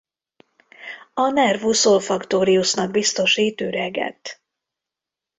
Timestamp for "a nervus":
1.13-1.85